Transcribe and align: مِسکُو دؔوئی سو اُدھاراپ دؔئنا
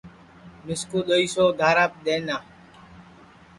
مِسکُو 0.65 0.99
دؔوئی 1.07 1.27
سو 1.33 1.41
اُدھاراپ 1.51 1.93
دؔئنا 2.05 2.37